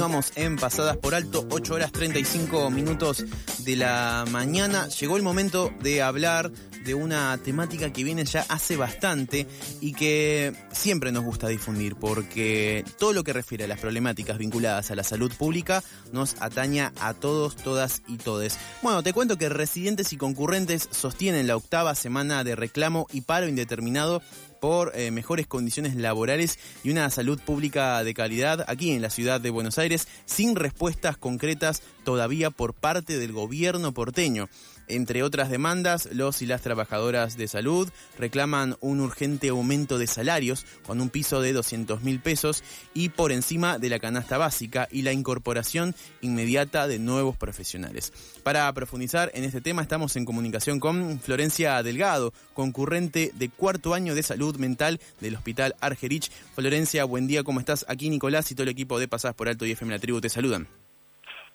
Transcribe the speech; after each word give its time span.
Continuamos 0.00 0.32
en 0.36 0.56
Pasadas 0.56 0.96
por 0.96 1.14
Alto, 1.14 1.46
8 1.50 1.74
horas 1.74 1.92
35 1.92 2.70
minutos 2.70 3.22
de 3.58 3.76
la 3.76 4.24
mañana. 4.30 4.88
Llegó 4.88 5.18
el 5.18 5.22
momento 5.22 5.74
de 5.82 6.00
hablar 6.00 6.50
de 6.50 6.94
una 6.94 7.36
temática 7.36 7.92
que 7.92 8.02
viene 8.02 8.24
ya 8.24 8.46
hace 8.48 8.78
bastante 8.78 9.46
y 9.82 9.92
que 9.92 10.54
siempre 10.72 11.12
nos 11.12 11.24
gusta 11.24 11.48
difundir 11.48 11.96
porque 11.96 12.82
todo 12.98 13.12
lo 13.12 13.24
que 13.24 13.34
refiere 13.34 13.64
a 13.64 13.68
las 13.68 13.78
problemáticas 13.78 14.38
vinculadas 14.38 14.90
a 14.90 14.94
la 14.94 15.04
salud 15.04 15.30
pública 15.36 15.84
nos 16.12 16.40
ataña 16.40 16.94
a 16.98 17.12
todos, 17.12 17.56
todas 17.56 18.00
y 18.08 18.16
todes. 18.16 18.58
Bueno, 18.80 19.02
te 19.02 19.12
cuento 19.12 19.36
que 19.36 19.50
residentes 19.50 20.14
y 20.14 20.16
concurrentes 20.16 20.88
sostienen 20.90 21.46
la 21.46 21.56
octava 21.56 21.94
semana 21.94 22.42
de 22.42 22.56
reclamo 22.56 23.06
y 23.12 23.20
paro 23.20 23.48
indeterminado 23.48 24.22
por 24.60 24.92
eh, 24.94 25.10
mejores 25.10 25.46
condiciones 25.46 25.94
laborales 25.96 26.58
y 26.84 26.90
una 26.90 27.10
salud 27.10 27.40
pública 27.40 28.04
de 28.04 28.14
calidad 28.14 28.64
aquí 28.68 28.92
en 28.92 29.02
la 29.02 29.10
ciudad 29.10 29.40
de 29.40 29.50
Buenos 29.50 29.78
Aires, 29.78 30.06
sin 30.26 30.54
respuestas 30.54 31.16
concretas 31.16 31.82
todavía 32.04 32.50
por 32.50 32.74
parte 32.74 33.18
del 33.18 33.32
gobierno 33.32 33.92
porteño. 33.92 34.48
Entre 34.90 35.22
otras 35.22 35.50
demandas, 35.50 36.08
los 36.12 36.42
y 36.42 36.46
las 36.46 36.62
trabajadoras 36.62 37.36
de 37.36 37.46
salud 37.46 37.88
reclaman 38.18 38.76
un 38.80 39.00
urgente 39.00 39.50
aumento 39.50 39.98
de 39.98 40.08
salarios 40.08 40.66
con 40.84 41.00
un 41.00 41.10
piso 41.10 41.40
de 41.40 41.52
200 41.52 42.02
mil 42.02 42.18
pesos 42.18 42.64
y 42.92 43.10
por 43.10 43.30
encima 43.30 43.78
de 43.78 43.88
la 43.88 44.00
canasta 44.00 44.36
básica 44.36 44.88
y 44.90 45.02
la 45.02 45.12
incorporación 45.12 45.94
inmediata 46.22 46.88
de 46.88 46.98
nuevos 46.98 47.36
profesionales. 47.36 48.12
Para 48.42 48.72
profundizar 48.72 49.30
en 49.34 49.44
este 49.44 49.60
tema 49.60 49.82
estamos 49.82 50.16
en 50.16 50.24
comunicación 50.24 50.80
con 50.80 51.20
Florencia 51.20 51.80
Delgado, 51.84 52.32
concurrente 52.52 53.30
de 53.34 53.48
cuarto 53.48 53.94
año 53.94 54.16
de 54.16 54.24
salud 54.24 54.56
mental 54.56 55.00
del 55.20 55.36
Hospital 55.36 55.76
Argerich. 55.80 56.32
Florencia, 56.56 57.04
buen 57.04 57.28
día, 57.28 57.44
¿cómo 57.44 57.60
estás? 57.60 57.86
Aquí 57.88 58.10
Nicolás 58.10 58.50
y 58.50 58.56
todo 58.56 58.64
el 58.64 58.70
equipo 58.70 58.98
de 58.98 59.06
Pasás 59.06 59.34
por 59.34 59.48
Alto 59.48 59.66
y 59.66 59.70
FM 59.70 59.92
La 59.92 60.00
Tribu 60.00 60.20
te 60.20 60.28
saludan. 60.28 60.66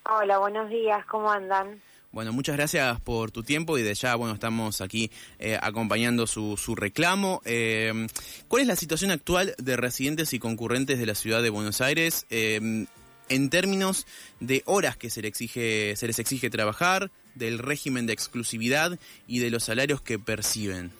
Hola, 0.07 0.37
buenos 0.37 0.69
días, 0.69 1.05
¿cómo 1.07 1.29
andan? 1.29 1.81
Bueno, 2.15 2.31
muchas 2.31 2.55
gracias 2.55 3.01
por 3.01 3.31
tu 3.31 3.43
tiempo 3.43 3.77
y 3.77 3.83
de 3.83 3.93
ya, 3.93 4.15
bueno, 4.15 4.35
estamos 4.35 4.79
aquí 4.79 5.11
eh, 5.37 5.59
acompañando 5.61 6.27
su, 6.27 6.55
su 6.55 6.73
reclamo. 6.73 7.41
Eh, 7.43 7.91
¿Cuál 8.47 8.61
es 8.61 8.69
la 8.69 8.77
situación 8.77 9.11
actual 9.11 9.53
de 9.57 9.75
residentes 9.75 10.31
y 10.31 10.39
concurrentes 10.39 10.97
de 10.97 11.05
la 11.05 11.13
ciudad 11.13 11.43
de 11.43 11.49
Buenos 11.49 11.81
Aires 11.81 12.25
eh, 12.29 12.87
en 13.27 13.49
términos 13.49 14.07
de 14.39 14.63
horas 14.65 14.95
que 14.95 15.09
se, 15.09 15.23
le 15.23 15.27
exige, 15.27 15.97
se 15.97 16.07
les 16.07 16.17
exige 16.17 16.49
trabajar, 16.49 17.11
del 17.33 17.59
régimen 17.59 18.05
de 18.05 18.13
exclusividad 18.13 18.97
y 19.27 19.39
de 19.39 19.51
los 19.51 19.65
salarios 19.65 19.99
que 19.99 20.17
perciben? 20.17 20.93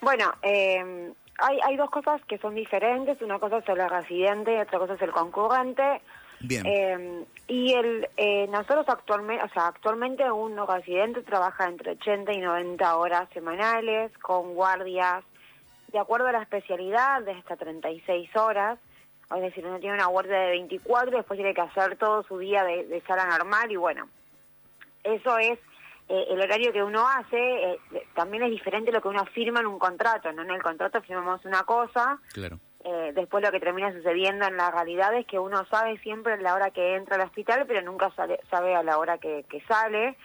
Bueno, 0.00 0.34
hay, 0.42 1.60
hay 1.62 1.76
dos 1.76 1.90
cosas 1.90 2.20
que 2.26 2.38
son 2.38 2.56
diferentes. 2.56 3.22
Una 3.22 3.38
cosa 3.38 3.58
es 3.58 3.68
el 3.68 3.88
residente 3.88 4.52
y 4.52 4.60
otra 4.62 4.80
cosa 4.80 4.94
es 4.94 5.02
el 5.02 5.12
concurrente. 5.12 6.00
Bien. 6.40 6.64
Eh, 6.66 7.24
y 7.48 7.72
el, 7.74 8.08
eh, 8.16 8.46
nosotros 8.48 8.88
actualmente, 8.88 9.44
o 9.44 9.48
sea, 9.48 9.66
actualmente 9.66 10.30
un 10.30 10.56
residente 10.66 11.22
trabaja 11.22 11.68
entre 11.68 11.92
80 11.92 12.32
y 12.32 12.38
90 12.38 12.96
horas 12.96 13.28
semanales 13.34 14.16
con 14.18 14.54
guardias 14.54 15.24
de 15.92 15.98
acuerdo 15.98 16.28
a 16.28 16.32
la 16.32 16.42
especialidad 16.42 17.22
de 17.22 17.32
hasta 17.32 17.56
36 17.56 18.34
horas. 18.36 18.78
Es 19.34 19.42
decir, 19.42 19.66
uno 19.66 19.78
tiene 19.78 19.96
una 19.96 20.06
guardia 20.06 20.38
de 20.38 20.50
24 20.50 21.10
y 21.10 21.16
después 21.16 21.36
tiene 21.38 21.54
que 21.54 21.60
hacer 21.60 21.96
todo 21.96 22.22
su 22.22 22.38
día 22.38 22.64
de, 22.64 22.84
de 22.86 23.00
sala 23.02 23.26
normal 23.26 23.70
y 23.70 23.76
bueno, 23.76 24.08
eso 25.04 25.38
es 25.38 25.58
eh, 26.08 26.24
el 26.30 26.40
horario 26.40 26.72
que 26.72 26.82
uno 26.82 27.06
hace. 27.08 27.72
Eh, 27.72 27.78
también 28.14 28.44
es 28.44 28.50
diferente 28.50 28.92
lo 28.92 29.02
que 29.02 29.08
uno 29.08 29.24
firma 29.26 29.60
en 29.60 29.66
un 29.66 29.78
contrato, 29.78 30.32
¿no? 30.32 30.42
En 30.42 30.50
el 30.50 30.62
contrato 30.62 31.02
firmamos 31.02 31.44
una 31.44 31.62
cosa. 31.64 32.18
Claro 32.32 32.58
eh, 32.84 33.12
después 33.14 33.44
lo 33.44 33.50
que 33.50 33.60
termina 33.60 33.92
sucediendo 33.92 34.46
en 34.46 34.56
la 34.56 34.70
realidad 34.70 35.14
es 35.14 35.26
que 35.26 35.38
uno 35.38 35.64
sabe 35.66 35.98
siempre 35.98 36.40
la 36.40 36.54
hora 36.54 36.70
que 36.70 36.96
entra 36.96 37.16
al 37.16 37.22
hospital, 37.22 37.64
pero 37.66 37.82
nunca 37.82 38.10
sabe 38.50 38.74
a 38.74 38.82
la 38.82 38.98
hora 38.98 39.18
que, 39.18 39.44
sale. 39.68 40.16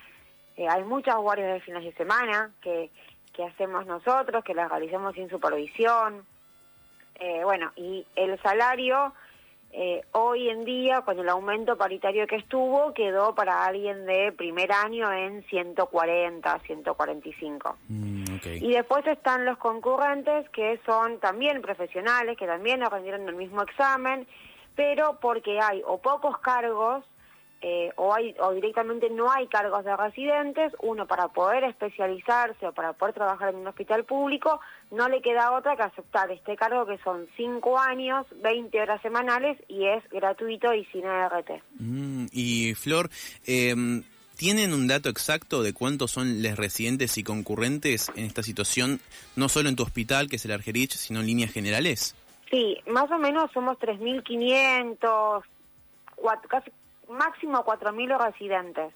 Eh, 0.56 0.66
hay 0.68 0.82
muchas 0.84 1.16
guardias 1.16 1.52
de 1.52 1.60
fines 1.60 1.84
de 1.84 1.92
semana 1.92 2.50
que, 2.62 2.90
que 3.34 3.44
hacemos 3.44 3.86
nosotros, 3.86 4.42
que 4.42 4.54
las 4.54 4.70
realizamos 4.70 5.14
sin 5.14 5.28
supervisión. 5.28 6.24
Eh, 7.20 7.44
bueno, 7.44 7.72
y 7.76 8.06
el 8.16 8.40
salario 8.40 9.12
eh, 9.72 10.02
hoy 10.12 10.48
en 10.48 10.64
día, 10.64 11.02
con 11.02 11.18
el 11.18 11.28
aumento 11.28 11.76
paritario 11.76 12.26
que 12.26 12.36
estuvo, 12.36 12.94
quedó 12.94 13.34
para 13.34 13.64
alguien 13.66 14.06
de 14.06 14.32
primer 14.32 14.72
año 14.72 15.12
en 15.12 15.44
140, 15.44 16.58
145. 16.60 17.76
Mm, 17.88 18.24
y 18.44 18.72
después 18.72 19.06
están 19.06 19.44
los 19.44 19.58
concurrentes, 19.58 20.48
que 20.50 20.80
son 20.84 21.18
también 21.20 21.62
profesionales, 21.62 22.36
que 22.36 22.46
también 22.46 22.82
aprendieron 22.82 23.28
el 23.28 23.36
mismo 23.36 23.62
examen, 23.62 24.26
pero 24.74 25.18
porque 25.20 25.60
hay 25.60 25.82
o 25.86 25.98
pocos 25.98 26.38
cargos 26.38 27.04
eh, 27.62 27.90
o, 27.96 28.14
hay, 28.14 28.34
o 28.38 28.52
directamente 28.52 29.08
no 29.08 29.30
hay 29.30 29.46
cargos 29.48 29.82
de 29.84 29.96
residentes, 29.96 30.72
uno 30.82 31.06
para 31.06 31.28
poder 31.28 31.64
especializarse 31.64 32.66
o 32.66 32.72
para 32.72 32.92
poder 32.92 33.14
trabajar 33.14 33.48
en 33.48 33.56
un 33.56 33.66
hospital 33.66 34.04
público, 34.04 34.60
no 34.90 35.08
le 35.08 35.22
queda 35.22 35.52
otra 35.52 35.74
que 35.74 35.82
aceptar 35.82 36.30
este 36.30 36.54
cargo 36.54 36.84
que 36.84 36.98
son 36.98 37.26
5 37.36 37.78
años, 37.78 38.26
20 38.42 38.78
horas 38.80 39.00
semanales 39.00 39.58
y 39.68 39.86
es 39.86 40.06
gratuito 40.10 40.74
y 40.74 40.84
sin 40.86 41.06
ART. 41.06 41.50
Mm, 41.78 42.26
y 42.30 42.74
Flor, 42.74 43.08
em, 43.46 44.02
¿tienen 44.36 44.72
un 44.72 44.86
dato 44.86 45.08
exacto 45.08 45.62
de 45.62 45.72
cuántos 45.72 46.10
son 46.10 46.42
los 46.42 46.56
residentes 46.56 47.18
y 47.18 47.24
concurrentes 47.24 48.10
en 48.14 48.24
esta 48.24 48.42
situación, 48.42 49.00
no 49.34 49.48
solo 49.48 49.68
en 49.68 49.76
tu 49.76 49.82
hospital, 49.82 50.28
que 50.28 50.36
es 50.36 50.44
el 50.44 50.52
Argerich, 50.52 50.92
sino 50.92 51.20
en 51.20 51.26
líneas 51.26 51.52
generales? 51.52 52.14
Sí, 52.50 52.78
más 52.86 53.10
o 53.10 53.18
menos 53.18 53.50
somos 53.52 53.78
3.500, 53.78 55.42
casi 56.48 56.70
máximo 57.08 57.64
4.000 57.64 58.24
residentes. 58.24 58.92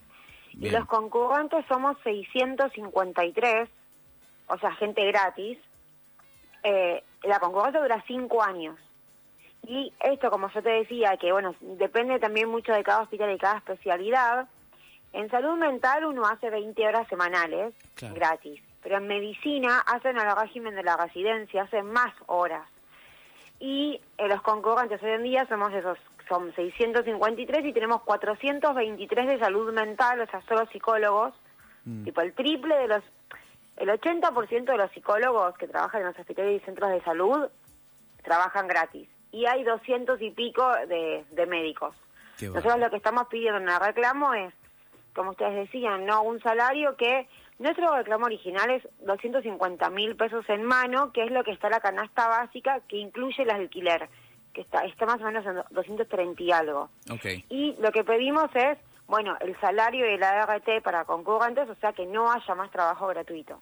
Y 0.52 0.68
los 0.70 0.84
concurrentes 0.86 1.64
somos 1.68 1.96
653, 2.04 3.68
o 4.48 4.58
sea, 4.58 4.72
gente 4.72 5.04
gratis. 5.06 5.58
Eh, 6.62 7.02
la 7.22 7.38
concurrencia 7.38 7.80
dura 7.80 8.04
5 8.06 8.42
años. 8.42 8.76
Y 9.66 9.92
esto, 10.00 10.30
como 10.30 10.50
yo 10.50 10.62
te 10.62 10.70
decía, 10.70 11.16
que 11.16 11.32
bueno, 11.32 11.54
depende 11.60 12.18
también 12.18 12.48
mucho 12.48 12.72
de 12.72 12.82
cada 12.82 13.02
hospital 13.02 13.32
y 13.32 13.38
cada 13.38 13.58
especialidad. 13.58 14.48
En 15.12 15.30
salud 15.30 15.56
mental 15.56 16.04
uno 16.04 16.24
hace 16.26 16.50
20 16.50 16.86
horas 16.86 17.08
semanales 17.08 17.74
gratis, 18.14 18.62
pero 18.82 18.98
en 18.98 19.08
medicina 19.08 19.80
hacen 19.80 20.16
el 20.16 20.36
régimen 20.36 20.74
de 20.74 20.82
la 20.82 20.96
residencia, 20.96 21.62
hacen 21.62 21.86
más 21.86 22.12
horas. 22.26 22.66
Y 23.58 24.00
eh, 24.16 24.28
los 24.28 24.40
concurrentes 24.42 25.02
hoy 25.02 25.10
en 25.10 25.22
día 25.22 25.46
somos 25.46 25.72
esos 25.72 25.98
son 26.30 26.54
653 26.54 27.66
y 27.66 27.72
tenemos 27.72 28.02
423 28.02 29.26
de 29.26 29.38
salud 29.40 29.72
mental, 29.72 30.20
o 30.20 30.26
sea, 30.26 30.40
solo 30.42 30.64
psicólogos, 30.66 31.34
mm. 31.84 32.04
tipo 32.04 32.20
el 32.20 32.32
triple 32.34 32.76
de 32.76 32.86
los, 32.86 33.02
el 33.76 33.88
80% 33.88 34.64
de 34.64 34.76
los 34.76 34.90
psicólogos 34.92 35.58
que 35.58 35.66
trabajan 35.66 36.02
en 36.02 36.06
los 36.06 36.18
hospitales 36.18 36.62
y 36.62 36.64
centros 36.64 36.90
de 36.92 37.02
salud 37.02 37.48
trabajan 38.22 38.68
gratis. 38.68 39.08
Y 39.32 39.46
hay 39.46 39.64
200 39.64 40.22
y 40.22 40.30
pico 40.30 40.70
de, 40.86 41.46
médicos. 41.46 41.94
Nosotros 42.40 42.78
lo 42.78 42.90
que 42.90 42.96
estamos 42.96 43.26
pidiendo 43.28 43.58
en 43.58 43.68
el 43.68 43.80
reclamo 43.80 44.32
es, 44.34 44.54
como 45.20 45.32
ustedes 45.32 45.54
decían, 45.54 46.06
no 46.06 46.22
un 46.22 46.40
salario 46.40 46.96
que 46.96 47.28
nuestro 47.58 47.94
reclamo 47.94 48.24
original 48.24 48.70
es 48.70 48.88
250 49.00 49.90
mil 49.90 50.16
pesos 50.16 50.48
en 50.48 50.62
mano, 50.62 51.12
que 51.12 51.24
es 51.24 51.30
lo 51.30 51.44
que 51.44 51.50
está 51.50 51.68
la 51.68 51.80
canasta 51.80 52.26
básica, 52.26 52.80
que 52.88 52.96
incluye 52.96 53.42
el 53.42 53.50
alquiler 53.50 54.08
que 54.54 54.62
está, 54.62 54.86
está 54.86 55.04
más 55.04 55.20
o 55.20 55.24
menos 55.24 55.44
en 55.44 55.56
230 55.72 56.42
y 56.42 56.52
algo. 56.52 56.88
Y 57.50 57.76
lo 57.80 57.92
que 57.92 58.02
pedimos 58.02 58.48
es, 58.54 58.78
bueno, 59.06 59.36
el 59.40 59.60
salario 59.60 60.10
y 60.10 60.16
la 60.16 60.42
ART 60.42 60.82
para 60.82 61.04
concurrentes, 61.04 61.68
o 61.68 61.74
sea 61.74 61.92
que 61.92 62.06
no 62.06 62.32
haya 62.32 62.54
más 62.54 62.70
trabajo 62.70 63.06
gratuito. 63.08 63.60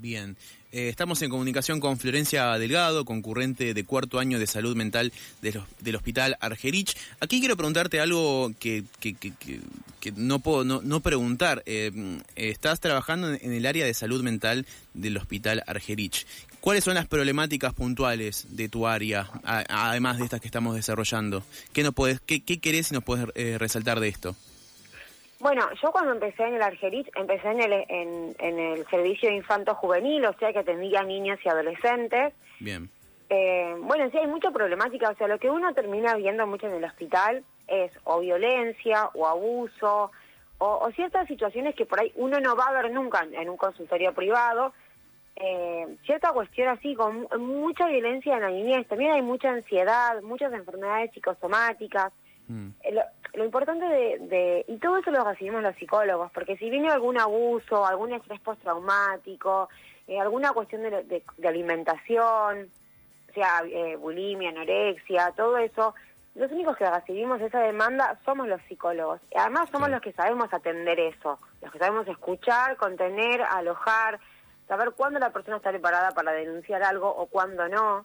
Bien, 0.00 0.36
eh, 0.70 0.88
estamos 0.88 1.20
en 1.22 1.30
comunicación 1.30 1.80
con 1.80 1.98
Florencia 1.98 2.56
Delgado, 2.56 3.04
concurrente 3.04 3.74
de 3.74 3.84
cuarto 3.84 4.20
año 4.20 4.38
de 4.38 4.46
salud 4.46 4.76
mental 4.76 5.12
del 5.40 5.96
Hospital 5.96 6.36
Argerich. 6.38 6.96
Aquí 7.18 7.40
quiero 7.40 7.56
preguntarte 7.56 7.98
algo 7.98 8.52
que, 8.60 8.84
no 10.14 10.38
puedo 10.38 10.62
no, 10.64 11.00
preguntar. 11.00 11.64
Eh, 11.66 12.20
estás 12.36 12.78
trabajando 12.78 13.32
en 13.32 13.52
el 13.52 13.66
área 13.66 13.86
de 13.86 13.94
salud 13.94 14.22
mental 14.22 14.66
del 14.94 15.16
Hospital 15.16 15.64
Argerich. 15.66 16.26
¿Cuáles 16.60 16.84
son 16.84 16.94
las 16.94 17.08
problemáticas 17.08 17.74
puntuales 17.74 18.46
de 18.50 18.68
tu 18.68 18.86
área, 18.86 19.28
además 19.42 20.18
de 20.18 20.24
estas 20.24 20.40
que 20.40 20.46
estamos 20.46 20.76
desarrollando? 20.76 21.42
¿Qué, 21.72 21.82
no 21.82 21.90
puedes, 21.90 22.20
qué, 22.20 22.40
qué 22.42 22.60
querés 22.60 22.92
y 22.92 22.94
nos 22.94 23.02
puedes 23.02 23.26
eh, 23.34 23.56
resaltar 23.58 23.98
de 23.98 24.08
esto? 24.08 24.36
Bueno, 25.40 25.68
yo 25.80 25.92
cuando 25.92 26.12
empecé 26.12 26.44
en 26.44 26.54
el 26.54 26.62
Argerich, 26.62 27.08
empecé 27.14 27.48
en 27.48 27.60
el, 27.60 27.84
en, 27.88 28.58
el 28.58 28.86
servicio 28.88 29.30
infanto-juvenil, 29.30 30.24
o 30.24 30.32
sea 30.34 30.52
que 30.52 30.58
atendía 30.60 31.02
niños 31.04 31.38
y 31.44 31.48
adolescentes. 31.48 32.34
Bien. 32.58 32.90
Eh, 33.30 33.76
bueno, 33.80 34.10
sí 34.10 34.18
hay 34.18 34.26
mucha 34.26 34.50
problemática, 34.50 35.10
o 35.10 35.14
sea, 35.14 35.28
lo 35.28 35.38
que 35.38 35.50
uno 35.50 35.72
termina 35.74 36.16
viendo 36.16 36.46
mucho 36.46 36.66
en 36.66 36.74
el 36.74 36.84
hospital 36.84 37.44
es 37.68 37.92
o 38.04 38.20
violencia 38.20 39.10
o 39.14 39.26
abuso 39.26 40.10
o, 40.56 40.90
ciertas 40.96 41.28
situaciones 41.28 41.76
que 41.76 41.86
por 41.86 42.00
ahí 42.00 42.12
uno 42.16 42.40
no 42.40 42.56
va 42.56 42.64
a 42.66 42.82
ver 42.82 42.90
nunca 42.90 43.24
en 43.30 43.48
un 43.48 43.56
consultorio 43.56 44.12
privado, 44.12 44.72
eh, 45.36 45.86
cierta 46.04 46.32
cuestión 46.32 46.68
así, 46.68 46.96
con 46.96 47.28
mucha 47.38 47.86
violencia 47.86 48.34
en 48.34 48.40
la 48.40 48.50
niñez, 48.50 48.88
también 48.88 49.12
hay 49.12 49.22
mucha 49.22 49.50
ansiedad, 49.50 50.20
muchas 50.22 50.52
enfermedades 50.52 51.12
psicosomáticas, 51.12 52.12
Mm. 52.48 52.68
Lo, 53.34 53.44
importante 53.44 53.84
de, 53.86 54.64
y 54.66 54.78
todo 54.78 54.98
eso 54.98 55.10
lo 55.10 55.24
recibimos 55.24 55.62
los 55.62 55.76
psicólogos, 55.76 56.30
porque 56.32 56.56
si 56.56 56.70
viene 56.70 56.88
algún 56.88 57.18
abuso, 57.18 57.86
algún 57.86 58.12
estrés 58.12 58.40
postraumático, 58.40 59.68
eh, 60.06 60.18
alguna 60.18 60.52
cuestión 60.52 60.82
de, 60.82 61.22
alimentación, 61.46 62.70
sea 63.34 63.62
eh, 63.66 63.96
bulimia, 63.96 64.50
anorexia, 64.50 65.32
todo 65.36 65.58
eso, 65.58 65.94
los 66.34 66.50
únicos 66.52 66.76
que 66.76 66.88
recibimos 66.88 67.40
esa 67.40 67.60
demanda 67.60 68.18
somos 68.24 68.46
los 68.46 68.62
psicólogos. 68.68 69.20
Además 69.34 69.68
somos 69.70 69.90
los 69.90 70.00
que 70.00 70.12
sabemos 70.12 70.52
atender 70.52 70.98
eso, 71.00 71.38
los 71.60 71.72
que 71.72 71.78
sabemos 71.78 72.06
escuchar, 72.06 72.76
contener, 72.76 73.42
alojar, 73.42 74.20
saber 74.68 74.92
cuándo 74.92 75.18
la 75.18 75.30
persona 75.30 75.56
está 75.56 75.70
preparada 75.70 76.12
para 76.12 76.32
denunciar 76.32 76.82
algo 76.84 77.08
o 77.08 77.26
cuándo 77.26 77.68
no. 77.68 78.04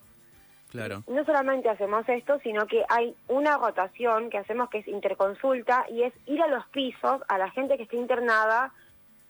No 1.08 1.24
solamente 1.26 1.70
hacemos 1.70 2.08
esto, 2.10 2.40
sino 2.40 2.66
que 2.66 2.84
hay 2.90 3.16
una 3.28 3.58
rotación 3.58 4.30
que 4.30 4.40
hacemos 4.40 4.70
que 4.70 4.80
es 4.80 4.88
interconsulta 4.88 5.86
y 5.90 6.04
es 6.04 6.14
ir 6.26 6.42
a 6.42 6.48
los 6.48 6.66
pisos 6.68 7.22
a 7.28 7.38
la 7.38 7.50
gente 7.52 7.78
que 7.78 7.84
está 7.84 7.96
internada 7.96 8.72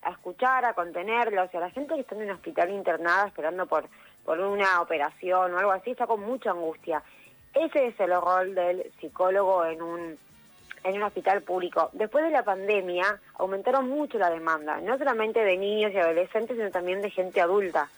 a 0.02 0.12
escuchar, 0.12 0.66
a 0.66 0.74
contenerlos, 0.74 1.50
y 1.54 1.58
a 1.58 1.62
la 1.62 1.70
gente 1.72 1.96
que 1.96 2.02
está 2.02 2.16
en 2.16 2.24
un 2.24 2.32
hospital 2.32 2.70
internada 2.72 3.28
esperando 3.28 3.66
por, 3.66 3.86
por 4.26 4.40
una 4.40 4.82
operación 4.82 5.54
o 5.54 5.58
algo 5.58 5.72
así, 5.72 5.92
está 5.92 6.08
con 6.08 6.22
mucha 6.22 6.52
angustia. 6.52 7.02
Ese 7.54 7.88
es 7.88 8.00
el 8.00 8.12
rol 8.12 8.56
del 8.56 8.92
psicólogo 9.00 9.66
en 9.66 9.82
un, 9.82 10.18
en 10.84 10.96
un 10.96 11.04
hospital 11.04 11.42
público. 11.44 11.90
Después 11.94 12.24
de 12.24 12.32
la 12.32 12.44
pandemia 12.44 13.20
aumentaron 13.36 13.88
mucho 13.90 14.18
la 14.18 14.30
demanda, 14.30 14.80
no 14.82 14.98
solamente 14.98 15.44
de 15.44 15.58
niños 15.58 15.92
y 15.94 15.98
adolescentes, 15.98 16.58
sino 16.58 16.72
también 16.72 17.02
de 17.02 17.12
gente 17.12 17.42
adulta. 17.42 17.90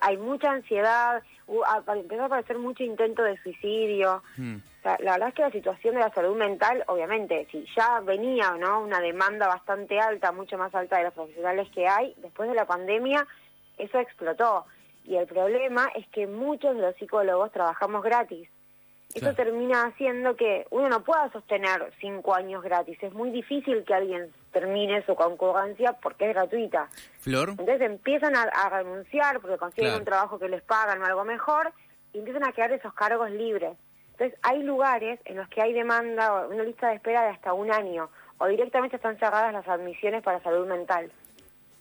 Hay 0.00 0.16
mucha 0.16 0.50
ansiedad, 0.50 1.22
empezó 1.46 2.22
a 2.22 2.26
aparecer 2.26 2.58
mucho 2.58 2.82
intento 2.82 3.22
de 3.22 3.36
suicidio. 3.42 4.22
Hmm. 4.36 4.56
la 4.82 5.12
verdad 5.12 5.28
es 5.28 5.34
que 5.34 5.42
la 5.42 5.50
situación 5.50 5.94
de 5.94 6.00
la 6.00 6.14
salud 6.14 6.36
mental, 6.36 6.84
obviamente, 6.86 7.46
si 7.50 7.66
ya 7.76 8.00
venía 8.00 8.52
no 8.52 8.80
una 8.80 9.00
demanda 9.00 9.46
bastante 9.46 9.98
alta, 10.00 10.32
mucho 10.32 10.56
más 10.58 10.74
alta 10.74 10.98
de 10.98 11.04
los 11.04 11.14
profesionales 11.14 11.68
que 11.74 11.86
hay, 11.86 12.14
después 12.18 12.48
de 12.48 12.54
la 12.54 12.66
pandemia, 12.66 13.26
eso 13.78 13.98
explotó. 13.98 14.66
Y 15.04 15.16
el 15.16 15.26
problema 15.26 15.90
es 15.94 16.06
que 16.08 16.26
muchos 16.26 16.76
de 16.76 16.82
los 16.82 16.94
psicólogos 16.96 17.50
trabajamos 17.52 18.02
gratis. 18.02 18.48
Eso 19.14 19.34
termina 19.34 19.86
haciendo 19.86 20.36
que 20.36 20.66
uno 20.70 20.88
no 20.88 21.02
pueda 21.02 21.30
sostener 21.32 21.92
cinco 22.00 22.32
años 22.34 22.62
gratis. 22.62 22.96
Es 23.02 23.12
muy 23.12 23.30
difícil 23.30 23.84
que 23.84 23.94
alguien 23.94 24.30
termine 24.52 25.04
su 25.06 25.14
concurrencia 25.14 25.92
porque 25.94 26.28
es 26.28 26.34
gratuita. 26.34 26.88
Flor. 27.20 27.50
Entonces 27.50 27.80
empiezan 27.82 28.34
a, 28.36 28.68
renunciar 28.68 29.40
porque 29.40 29.56
consiguen 29.56 29.94
un 29.94 30.04
trabajo 30.04 30.38
que 30.38 30.48
les 30.48 30.62
pagan 30.62 31.00
o 31.02 31.06
algo 31.06 31.24
mejor 31.24 31.72
y 32.12 32.18
empiezan 32.18 32.44
a 32.44 32.52
quedar 32.52 32.72
esos 32.72 32.92
cargos 32.94 33.30
libres. 33.30 33.76
Entonces 34.12 34.38
hay 34.42 34.62
lugares 34.62 35.18
en 35.24 35.36
los 35.36 35.48
que 35.48 35.62
hay 35.62 35.72
demanda 35.72 36.34
o 36.34 36.50
una 36.50 36.62
lista 36.62 36.88
de 36.88 36.96
espera 36.96 37.22
de 37.22 37.30
hasta 37.30 37.52
un 37.52 37.72
año 37.72 38.10
o 38.38 38.46
directamente 38.46 38.96
están 38.96 39.18
cerradas 39.18 39.52
las 39.52 39.66
admisiones 39.68 40.22
para 40.22 40.42
salud 40.42 40.66
mental. 40.66 41.10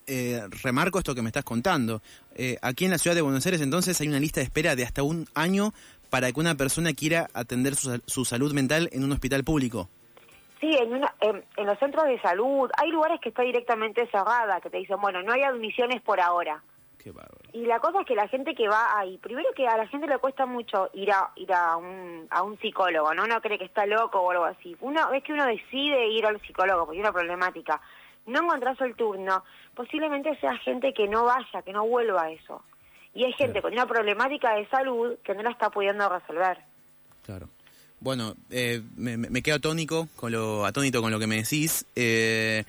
Eh, 0.08 0.42
remarco 0.64 0.98
esto 0.98 1.14
que 1.14 1.22
me 1.22 1.30
estás 1.30 1.44
contando. 1.44 2.02
Eh, 2.34 2.58
aquí 2.62 2.86
en 2.86 2.92
la 2.92 2.98
ciudad 2.98 3.16
de 3.16 3.22
Buenos 3.22 3.46
Aires 3.46 3.62
entonces 3.62 4.00
hay 4.02 4.08
una 4.08 4.20
lista 4.20 4.40
de 4.40 4.46
espera 4.46 4.76
de 4.76 4.84
hasta 4.84 5.04
un 5.04 5.28
año 5.36 5.72
para 6.10 6.32
que 6.32 6.40
una 6.40 6.56
persona 6.56 6.94
quiera 6.94 7.30
atender 7.34 7.76
su, 7.76 8.26
salud 8.26 8.54
mental 8.54 8.90
en 8.92 9.04
un 9.04 9.12
hospital 9.12 9.44
público. 9.44 9.90
Sí, 10.60 10.72
en, 10.78 11.02
en, 11.22 11.66
los 11.66 11.80
centros 11.80 12.06
de 12.06 12.20
salud 12.22 12.70
hay 12.78 12.90
lugares 12.90 13.22
que 13.22 13.30
está 13.30 13.44
directamente 13.44 14.08
cerrada, 14.08 14.60
que 14.60 14.70
te 14.70 14.78
dicen, 14.78 15.00
bueno, 15.00 15.22
no 15.24 15.32
hay 15.32 15.44
admisiones 15.44 16.02
por 16.02 16.20
ahora. 16.20 16.62
Qué 16.98 17.12
bárbaro. 17.12 17.50
Y 17.54 17.66
la 17.66 17.80
cosa 17.80 18.02
es 18.02 18.06
que 18.06 18.16
la 18.16 18.28
gente 18.28 18.54
que 18.54 18.68
va 18.68 19.00
ahí, 19.00 19.18
primero 19.20 19.50
que 19.56 19.66
a 19.66 19.78
la 19.78 19.88
gente 19.88 20.06
le 20.06 20.18
cuesta 20.18 20.46
mucho 20.46 20.90
ir 20.94 21.12
a 21.12 21.32
ir 21.38 21.54
a 21.54 21.78
un, 21.78 22.28
a 22.30 22.44
un 22.44 22.60
psicólogo, 22.60 23.14
¿no? 23.14 23.26
No 23.26 23.40
cree 23.40 23.58
que 23.58 23.64
está 23.64 23.86
loco 23.86 24.20
o 24.20 24.32
algo 24.32 24.44
así. 24.44 24.76
Una 24.82 25.08
vez 25.08 25.24
que 25.24 25.32
uno 25.32 25.46
decide 25.46 26.10
ir 26.10 26.26
al 26.26 26.42
psicólogo 26.42 26.86
porque 26.86 26.98
hay 26.98 27.02
una 27.02 27.14
problemática, 27.14 27.80
no 28.26 28.44
encontrás 28.44 28.80
el 28.82 28.96
turno, 28.96 29.46
posiblemente 29.74 30.38
sea 30.42 30.58
gente 30.58 30.94
que 30.94 31.08
no 31.08 31.24
vaya, 31.24 31.62
que 31.64 31.72
no 31.72 31.88
vuelva 31.88 32.24
a 32.24 32.32
eso. 32.32 32.64
Y 33.14 33.24
hay 33.24 33.32
gente 33.34 33.62
con 33.62 33.72
una 33.72 33.88
problemática 33.88 34.56
de 34.56 34.68
salud 34.68 35.18
que 35.24 35.34
no 35.34 35.42
la 35.42 35.52
está 35.52 35.70
pudiendo 35.70 36.08
resolver. 36.10 36.60
Claro. 37.24 37.48
Bueno, 38.02 38.36
eh, 38.50 38.82
me, 38.96 39.42
quedo 39.42 39.58
atónico 39.58 40.08
con 40.16 40.32
lo, 40.32 40.66
atónito 40.66 41.02
con 41.02 41.12
lo 41.12 41.20
que 41.20 41.28
me 41.28 41.38
decís. 41.38 41.86
Eh, 41.96 42.64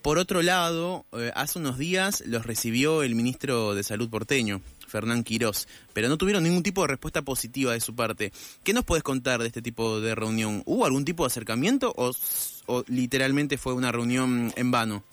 por 0.00 0.18
otro 0.18 0.42
lado, 0.42 1.04
eh, 1.12 1.30
hace 1.34 1.58
unos 1.58 1.76
días 1.76 2.22
los 2.26 2.46
recibió 2.46 3.02
el 3.02 3.14
ministro 3.14 3.74
de 3.74 3.82
Salud 3.82 4.08
porteño, 4.08 4.62
Fernán 4.88 5.24
Quirós, 5.24 5.68
pero 5.92 6.08
no 6.08 6.16
tuvieron 6.16 6.42
ningún 6.42 6.62
tipo 6.62 6.82
de 6.82 6.88
respuesta 6.88 7.22
positiva 7.22 7.72
de 7.72 7.80
su 7.80 7.94
parte. 7.94 8.32
¿Qué 8.64 8.72
nos 8.72 8.84
puedes 8.84 9.04
contar 9.04 9.40
de 9.40 9.48
este 9.48 9.60
tipo 9.60 10.00
de 10.00 10.14
reunión? 10.14 10.62
¿Hubo 10.64 10.86
algún 10.86 11.04
tipo 11.04 11.24
de 11.24 11.28
acercamiento 11.28 11.92
o 11.96 12.12
literalmente 12.88 13.58
fue 13.58 13.74
una 13.74 13.92
reunión 13.92 14.52
en 14.56 14.70
vano? 14.70 15.04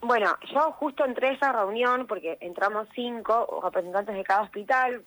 Bueno, 0.00 0.36
yo 0.52 0.72
justo 0.72 1.04
entré 1.04 1.28
a 1.28 1.32
esa 1.32 1.52
reunión 1.52 2.06
porque 2.08 2.38
entramos 2.40 2.88
cinco 2.94 3.60
representantes 3.62 4.16
de 4.16 4.24
cada 4.24 4.42
hospital. 4.42 5.04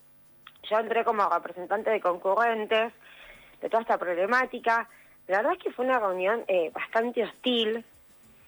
Yo 0.69 0.79
entré 0.79 1.03
como 1.03 1.27
representante 1.27 1.89
de 1.89 1.99
concurrentes 1.99 2.93
de 3.65 3.69
toda 3.69 3.81
esta 3.81 3.97
problemática. 3.97 4.87
La 5.27 5.37
verdad 5.37 5.53
es 5.53 5.63
que 5.63 5.71
fue 5.71 5.85
una 5.85 5.99
reunión 5.99 6.43
eh, 6.47 6.69
bastante 6.71 7.23
hostil, 7.23 7.83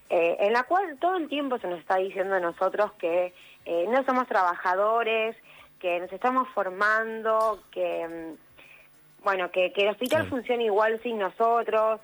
eh, 0.10 0.38
en 0.40 0.54
la 0.54 0.64
cual 0.64 0.98
todo 1.00 1.18
el 1.18 1.28
tiempo 1.28 1.58
se 1.58 1.68
nos 1.68 1.80
está 1.80 1.98
diciendo 1.98 2.36
a 2.36 2.40
nosotros 2.40 2.92
que 3.00 3.34
eh, 3.66 3.86
no 3.90 4.04
somos 4.04 4.28
trabajadores, 4.28 5.36
que 5.80 6.00
nos 6.00 6.14
estamos 6.14 6.48
formando, 6.50 7.64
que 7.72 8.08
mm, 8.08 9.24
bueno, 9.24 9.50
que, 9.50 9.74
el 9.76 9.90
hospital 9.90 10.30
funciona 10.30 10.64
igual 10.64 11.02
sin 11.02 11.18
nosotros. 11.18 12.00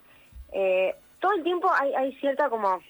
todo 1.19 1.33
el 1.33 1.43
tiempo 1.43 1.71
hay, 1.71 1.93
hay 1.93 2.15
cierta 2.15 2.49
como 2.49 2.81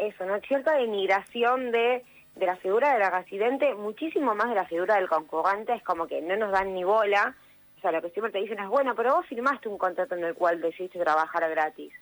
eso, 0.00 0.24
¿no? 0.24 0.40
Cierta 0.40 0.74
denigración 0.76 1.70
de, 1.70 2.02
de 2.34 2.46
la 2.46 2.56
figura 2.56 2.94
del 2.94 3.12
residente, 3.12 3.74
muchísimo 3.74 4.34
más 4.34 4.48
de 4.48 4.54
la 4.54 4.64
figura 4.64 4.96
del 4.96 5.08
concurrente, 5.08 5.74
es 5.74 5.82
como 5.82 6.06
que 6.06 6.22
no 6.22 6.34
nos 6.36 6.50
dan 6.50 6.72
ni 6.72 6.82
bola. 6.82 7.36
Sea, 7.86 7.92
lo 7.92 8.02
que 8.02 8.10
siempre 8.10 8.32
te 8.32 8.40
dicen 8.40 8.58
es, 8.58 8.66
bueno, 8.66 8.96
pero 8.96 9.14
vos 9.14 9.26
firmaste 9.26 9.68
un 9.68 9.78
contrato 9.78 10.16
en 10.16 10.24
el 10.24 10.34
cual 10.34 10.60
decidiste 10.60 10.98
trabajar 10.98 11.48
gratis. 11.48 11.92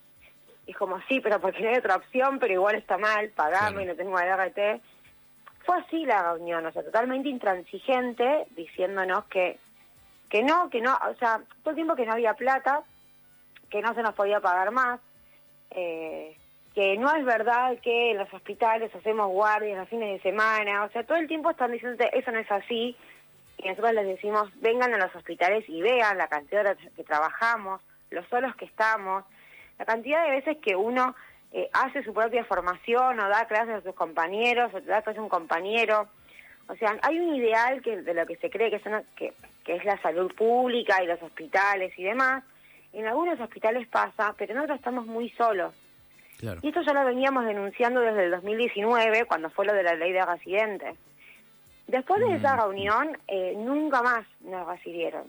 Y 0.66 0.70
es 0.70 0.76
como, 0.78 0.98
sí, 1.08 1.20
pero 1.20 1.38
porque 1.42 1.60
no 1.60 1.68
hay 1.68 1.76
otra 1.76 1.96
opción, 1.96 2.38
pero 2.38 2.54
igual 2.54 2.76
está 2.76 2.96
mal, 2.96 3.28
pagame, 3.28 3.84
no 3.84 3.94
tengo 3.94 4.16
ART. 4.16 4.58
Fue 5.66 5.76
así 5.76 6.06
la 6.06 6.32
reunión, 6.32 6.64
o 6.64 6.72
sea, 6.72 6.82
totalmente 6.82 7.28
intransigente, 7.28 8.46
diciéndonos 8.56 9.26
que, 9.26 9.58
que 10.30 10.42
no, 10.42 10.70
que 10.70 10.80
no, 10.80 10.94
o 10.94 11.14
sea, 11.16 11.42
todo 11.62 11.72
el 11.72 11.76
tiempo 11.76 11.96
que 11.96 12.06
no 12.06 12.14
había 12.14 12.32
plata, 12.32 12.82
que 13.68 13.82
no 13.82 13.92
se 13.92 14.00
nos 14.00 14.14
podía 14.14 14.40
pagar 14.40 14.70
más, 14.70 15.00
eh, 15.70 16.34
que 16.74 16.96
no 16.96 17.14
es 17.14 17.26
verdad 17.26 17.76
que 17.82 18.12
en 18.12 18.16
los 18.16 18.32
hospitales 18.32 18.90
hacemos 18.94 19.28
guardias 19.28 19.80
los 19.80 19.88
fines 19.90 20.14
de 20.14 20.30
semana, 20.30 20.84
o 20.84 20.90
sea, 20.92 21.04
todo 21.04 21.18
el 21.18 21.28
tiempo 21.28 21.50
están 21.50 21.72
diciendo 21.72 22.02
eso 22.10 22.32
no 22.32 22.38
es 22.38 22.50
así, 22.50 22.96
y 23.64 23.68
nosotros 23.68 23.94
les 23.94 24.06
decimos, 24.06 24.50
vengan 24.60 24.92
a 24.92 24.98
los 24.98 25.16
hospitales 25.16 25.64
y 25.68 25.80
vean 25.80 26.18
la 26.18 26.28
cantidad 26.28 26.62
de 26.62 26.70
horas 26.70 26.92
que 26.94 27.02
trabajamos, 27.02 27.80
los 28.10 28.26
solos 28.28 28.54
que 28.56 28.66
estamos, 28.66 29.24
la 29.78 29.86
cantidad 29.86 30.22
de 30.24 30.32
veces 30.32 30.58
que 30.58 30.76
uno 30.76 31.16
eh, 31.50 31.70
hace 31.72 32.04
su 32.04 32.12
propia 32.12 32.44
formación 32.44 33.18
o 33.18 33.28
da 33.28 33.46
clases 33.46 33.76
a 33.76 33.80
sus 33.80 33.94
compañeros 33.94 34.72
o 34.74 34.80
da 34.82 35.00
clases 35.00 35.18
a 35.18 35.22
un 35.22 35.30
compañero. 35.30 36.08
O 36.68 36.76
sea, 36.76 36.98
hay 37.02 37.18
un 37.18 37.34
ideal 37.34 37.80
que 37.80 38.02
de 38.02 38.14
lo 38.14 38.26
que 38.26 38.36
se 38.36 38.50
cree 38.50 38.70
que, 38.70 38.80
son, 38.80 39.02
que, 39.16 39.32
que 39.64 39.76
es 39.76 39.84
la 39.84 40.00
salud 40.02 40.32
pública 40.34 41.02
y 41.02 41.06
los 41.06 41.22
hospitales 41.22 41.92
y 41.98 42.04
demás. 42.04 42.44
En 42.92 43.06
algunos 43.06 43.40
hospitales 43.40 43.88
pasa, 43.88 44.34
pero 44.36 44.54
nosotros 44.54 44.78
estamos 44.78 45.06
muy 45.06 45.30
solos. 45.30 45.74
Y 46.62 46.68
esto 46.68 46.82
ya 46.82 46.92
lo 46.92 47.04
veníamos 47.04 47.46
denunciando 47.46 48.00
desde 48.00 48.26
el 48.26 48.30
2019, 48.30 49.24
cuando 49.24 49.48
fue 49.50 49.64
lo 49.64 49.72
de 49.72 49.82
la 49.82 49.94
ley 49.94 50.12
de 50.12 50.24
residentes. 50.26 50.98
Después 51.86 52.20
de 52.20 52.36
esa 52.36 52.56
mm. 52.56 52.60
reunión, 52.60 53.18
eh, 53.28 53.54
nunca 53.56 54.02
más 54.02 54.26
nos 54.40 54.66
recibieron. 54.66 55.24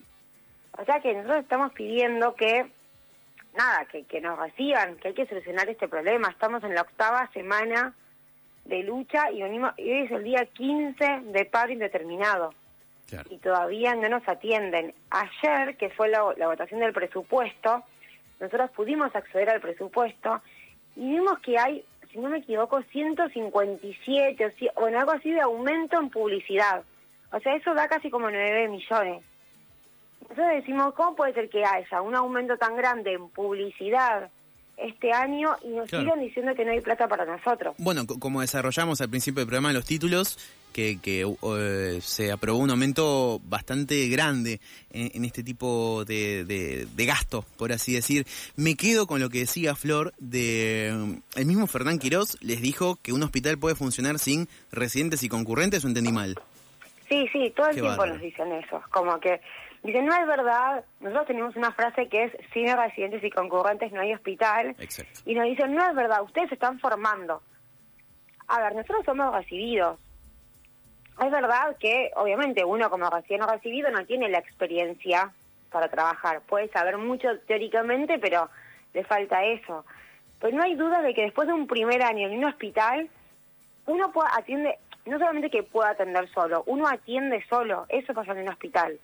O 0.77 0.85
sea 0.85 0.99
que 0.99 1.13
nosotros 1.13 1.39
estamos 1.39 1.71
pidiendo 1.73 2.35
que, 2.35 2.65
nada, 3.57 3.85
que, 3.85 4.03
que 4.03 4.21
nos 4.21 4.37
reciban, 4.37 4.97
que 4.97 5.09
hay 5.09 5.13
que 5.13 5.27
solucionar 5.27 5.69
este 5.69 5.87
problema. 5.87 6.29
Estamos 6.29 6.63
en 6.63 6.75
la 6.75 6.81
octava 6.81 7.29
semana 7.33 7.93
de 8.65 8.83
lucha 8.83 9.31
y, 9.31 9.43
hoy 9.43 9.61
es 9.77 10.11
el 10.11 10.23
día 10.23 10.45
15 10.45 11.21
de 11.25 11.45
paro 11.45 11.71
indeterminado. 11.71 12.53
Y 13.29 13.37
todavía 13.37 13.93
no 13.95 14.09
nos 14.09 14.27
atienden. 14.27 14.93
Ayer, 15.11 15.77
que 15.77 15.89
fue 15.91 16.09
la 16.09 16.23
votación 16.23 16.79
del 16.79 16.91
presupuesto, 16.91 17.83
nosotros 18.39 18.71
pudimos 18.71 19.15
acceder 19.15 19.49
al 19.49 19.61
presupuesto 19.61 20.41
y 20.95 21.11
vimos 21.11 21.39
que 21.39 21.57
hay, 21.57 21.85
si 22.15 22.21
no 22.21 22.29
me 22.29 22.37
equivoco, 22.37 22.81
157 22.81 24.45
o, 24.75 24.79
bueno, 24.79 24.99
algo 24.99 25.11
así 25.11 25.31
de 25.31 25.41
aumento 25.41 25.99
en 25.99 26.09
publicidad. 26.09 26.81
O 27.33 27.39
sea, 27.41 27.55
eso 27.55 27.73
da 27.73 27.89
casi 27.89 28.09
como 28.09 28.31
9 28.31 28.69
millones. 28.69 29.21
Entonces 30.21 30.45
decimos, 30.55 30.93
¿cómo 30.93 31.15
puede 31.17 31.33
ser 31.33 31.49
que 31.49 31.65
haya 31.65 32.01
un 32.01 32.15
aumento 32.15 32.57
tan 32.57 32.77
grande 32.77 33.13
en 33.13 33.27
publicidad 33.29 34.31
este 34.77 35.11
año 35.11 35.57
y 35.61 35.69
nos 35.69 35.89
sigan 35.89 36.21
diciendo 36.21 36.55
que 36.55 36.63
no 36.63 36.71
hay 36.71 36.79
plata 36.79 37.09
para 37.09 37.25
nosotros? 37.25 37.75
Bueno, 37.79 38.03
como 38.07 38.39
desarrollamos 38.39 39.01
al 39.01 39.09
principio 39.09 39.41
del 39.41 39.47
programa 39.47 39.73
los 39.73 39.85
títulos, 39.85 40.39
que, 40.75 41.25
eh, 41.41 41.99
se 42.01 42.31
aprobó 42.33 42.59
un 42.59 42.69
aumento 42.69 43.39
bastante 43.45 44.09
grande 44.09 44.59
en, 44.91 45.23
este 45.23 45.41
tipo 45.41 46.03
de, 46.03 46.43
de, 46.43 47.05
gasto, 47.05 47.45
por 47.57 47.71
así 47.71 47.93
decir. 47.93 48.25
Me 48.57 48.75
quedo 48.75 49.07
con 49.07 49.21
lo 49.21 49.29
que 49.29 49.39
decía 49.39 49.75
Flor 49.75 50.13
de... 50.17 51.19
El 51.35 51.45
mismo 51.45 51.67
Fernán 51.67 51.97
Quirós 51.97 52.37
les 52.41 52.61
dijo 52.61 52.97
que 53.01 53.13
un 53.13 53.23
hospital 53.23 53.57
puede 53.57 53.75
funcionar 53.75 54.19
sin 54.19 54.49
residentes 54.71 55.23
y 55.23 55.29
concurrentes, 55.29 55.85
¿o 55.85 55.87
entendí 55.87 56.11
mal? 56.11 56.35
Sí, 57.07 57.25
sí, 57.31 57.53
todo 57.55 57.69
el 57.69 57.75
tiempo 57.75 58.05
nos 58.05 58.19
dicen 58.19 58.51
eso. 58.51 58.81
Como 58.91 59.17
que 59.21 59.39
dicen, 59.81 60.05
no 60.05 60.13
es 60.13 60.27
verdad. 60.27 60.83
Nosotros 60.99 61.27
tenemos 61.27 61.55
una 61.55 61.71
frase 61.71 62.09
que 62.09 62.25
es, 62.25 62.31
sin 62.53 62.67
residentes 62.75 63.23
y 63.23 63.29
concurrentes 63.29 63.93
no 63.93 64.01
hay 64.01 64.13
hospital. 64.13 64.75
Exacto. 64.79 65.21
Y 65.25 65.35
nos 65.35 65.45
dicen, 65.45 65.73
no 65.73 65.87
es 65.87 65.95
verdad, 65.95 66.21
ustedes 66.21 66.49
se 66.49 66.55
están 66.55 66.79
formando. 66.79 67.41
A 68.47 68.61
ver, 68.61 68.75
nosotros 68.75 69.05
somos 69.05 69.33
recibidos. 69.33 69.99
Es 71.21 71.31
verdad 71.31 71.77
que, 71.79 72.11
obviamente, 72.15 72.65
uno 72.65 72.89
como 72.89 73.09
recién 73.09 73.41
recibido 73.41 73.89
no 73.89 74.05
tiene 74.05 74.27
la 74.27 74.39
experiencia 74.39 75.31
para 75.71 75.87
trabajar. 75.87 76.41
Puede 76.41 76.67
saber 76.69 76.97
mucho 76.97 77.39
teóricamente, 77.47 78.19
pero 78.19 78.49
le 78.93 79.03
falta 79.05 79.45
eso. 79.45 79.85
Pero 80.39 80.57
no 80.57 80.63
hay 80.63 80.75
duda 80.75 81.01
de 81.01 81.13
que 81.13 81.23
después 81.23 81.47
de 81.47 81.53
un 81.53 81.67
primer 81.67 82.01
año 82.01 82.27
en 82.27 82.37
un 82.37 82.45
hospital, 82.45 83.09
uno 83.85 84.11
puede, 84.11 84.29
atiende, 84.33 84.77
no 85.05 85.17
solamente 85.17 85.49
que 85.49 85.63
pueda 85.63 85.91
atender 85.91 86.27
solo, 86.29 86.63
uno 86.67 86.87
atiende 86.87 87.43
solo, 87.49 87.85
eso 87.89 88.13
pasa 88.13 88.33
en 88.33 88.39
un 88.39 88.49
hospital. 88.49 88.99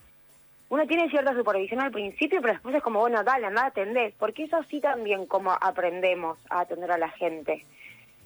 Uno 0.70 0.88
tiene 0.88 1.10
cierta 1.10 1.34
supervisión 1.34 1.82
al 1.82 1.92
principio, 1.92 2.42
pero 2.42 2.54
después 2.54 2.76
es 2.76 2.84
como, 2.84 3.00
bueno, 3.00 3.24
dale, 3.24 3.48
anda 3.48 3.64
a 3.64 3.68
atender, 3.68 4.14
porque 4.18 4.44
eso 4.44 4.64
sí 4.70 4.80
también 4.80 5.26
como 5.26 5.52
aprendemos 5.52 6.38
a 6.50 6.62
atender 6.62 6.92
a 6.92 6.98
la 6.98 7.10
gente. 7.10 7.66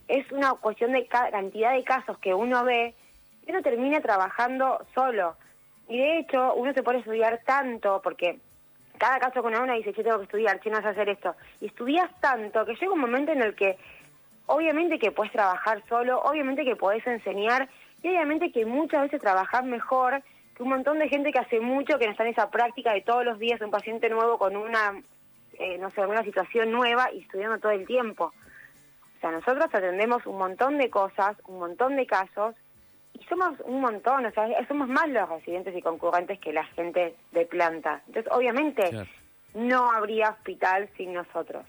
Es 0.07 0.31
una 0.31 0.53
cuestión 0.53 0.91
de 0.91 1.07
cantidad 1.07 1.73
de 1.73 1.83
casos 1.83 2.17
que 2.19 2.33
uno 2.33 2.63
ve 2.63 2.93
uno 3.47 3.61
termina 3.61 4.01
trabajando 4.01 4.85
solo. 4.93 5.35
Y 5.87 5.97
de 5.97 6.19
hecho, 6.19 6.53
uno 6.55 6.73
se 6.73 6.83
puede 6.83 6.99
estudiar 6.99 7.41
tanto, 7.45 8.01
porque 8.03 8.39
cada 8.97 9.19
caso 9.19 9.41
con 9.41 9.55
uno 9.55 9.73
dice, 9.73 9.93
yo 9.93 10.03
tengo 10.03 10.17
que 10.17 10.25
estudiar, 10.25 10.59
yo 10.61 10.71
no 10.71 10.81
sé 10.81 10.87
hacer 10.87 11.09
esto. 11.09 11.35
Y 11.61 11.67
estudias 11.67 12.09
tanto 12.21 12.65
que 12.65 12.75
llega 12.75 12.93
un 12.93 12.99
momento 12.99 13.31
en 13.31 13.41
el 13.41 13.55
que 13.55 13.77
obviamente 14.47 14.99
que 14.99 15.11
puedes 15.11 15.33
trabajar 15.33 15.83
solo, 15.87 16.21
obviamente 16.21 16.63
que 16.63 16.75
puedes 16.75 17.05
enseñar 17.07 17.69
y 18.01 18.09
obviamente 18.09 18.51
que 18.51 18.65
muchas 18.65 19.03
veces 19.03 19.21
trabajas 19.21 19.63
mejor 19.63 20.21
que 20.55 20.63
un 20.63 20.69
montón 20.69 20.99
de 20.99 21.09
gente 21.09 21.31
que 21.31 21.39
hace 21.39 21.59
mucho 21.59 21.97
que 21.99 22.05
no 22.05 22.11
está 22.11 22.23
en 22.23 22.31
esa 22.31 22.49
práctica 22.49 22.93
de 22.93 23.01
todos 23.01 23.25
los 23.25 23.39
días 23.39 23.59
un 23.61 23.71
paciente 23.71 24.09
nuevo 24.09 24.37
con 24.37 24.55
una, 24.55 25.01
eh, 25.53 25.77
no 25.77 25.89
sé, 25.91 26.05
una 26.05 26.23
situación 26.23 26.71
nueva 26.71 27.11
y 27.11 27.21
estudiando 27.21 27.59
todo 27.59 27.71
el 27.71 27.85
tiempo. 27.85 28.25
O 29.17 29.19
sea, 29.19 29.31
nosotros 29.31 29.65
atendemos 29.65 30.25
un 30.25 30.37
montón 30.37 30.77
de 30.77 30.89
cosas, 30.89 31.35
un 31.47 31.59
montón 31.59 31.95
de 31.95 32.05
casos 32.05 32.55
somos 33.29 33.59
un 33.65 33.81
montón, 33.81 34.25
o 34.25 34.31
sea, 34.31 34.47
somos 34.67 34.87
más 34.87 35.07
los 35.09 35.27
residentes 35.29 35.75
y 35.75 35.81
concurrentes 35.81 36.39
que 36.39 36.53
la 36.53 36.65
gente 36.65 37.15
de 37.31 37.45
planta. 37.45 38.01
Entonces, 38.07 38.31
obviamente, 38.31 38.91
no 39.53 39.91
habría 39.91 40.29
hospital 40.29 40.89
sin 40.97 41.13
nosotros 41.13 41.65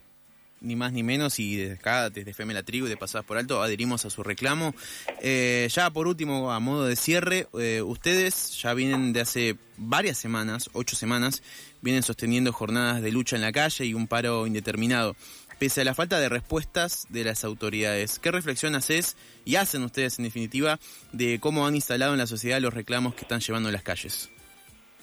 ni 0.61 0.77
más 0.77 0.93
ni 0.93 1.03
menos, 1.03 1.39
y 1.39 1.57
desde 1.57 1.75
acá, 1.75 2.11
desde 2.11 2.31
FM 2.31 2.55
La 2.55 2.63
Tribu 2.63 2.87
y 2.87 2.89
de 2.89 2.97
Pasadas 2.97 3.27
por 3.27 3.37
Alto, 3.37 3.63
adherimos 3.63 4.05
a 4.05 4.11
su 4.11 4.23
reclamo. 4.23 4.75
Eh, 5.21 5.69
ya 5.71 5.91
por 5.91 6.07
último, 6.07 6.53
a 6.53 6.61
modo 6.61 6.87
de 6.87 6.97
cierre, 6.97 7.47
eh, 7.59 7.83
ustedes 7.83 8.61
ya 8.61 8.75
vienen 8.75 9.13
de 9.13 9.21
hace 9.21 9.57
varias 9.77 10.19
semanas, 10.19 10.71
ocho 10.73 10.97
semanas, 10.97 11.43
vienen 11.83 12.03
sosteniendo 12.03 12.53
jornadas 12.53 13.03
de 13.03 13.13
lucha 13.13 13.37
en 13.37 13.43
la 13.43 13.53
calle 13.53 13.85
y 13.85 13.95
un 13.95 14.09
paro 14.09 14.47
indeterminado. 14.47 15.15
Pese 15.59 15.81
a 15.81 15.85
la 15.85 15.95
falta 15.95 16.21
de 16.21 16.29
respuestas 16.29 17.07
de 17.09 17.25
las 17.25 17.43
autoridades, 17.43 18.19
¿qué 18.19 18.31
reflexión 18.31 18.75
haces 18.75 19.17
y 19.45 19.57
hacen 19.57 19.83
ustedes 19.85 20.19
en 20.19 20.27
definitiva 20.27 20.79
de 21.13 21.41
cómo 21.41 21.67
han 21.67 21.75
instalado 21.75 22.13
en 22.13 22.19
la 22.19 22.27
sociedad 22.27 22.61
los 22.61 22.75
reclamos 22.75 23.15
que 23.15 23.23
están 23.23 23.41
llevando 23.41 23.71
en 23.71 23.73
las 23.73 23.83
calles? 23.83 24.31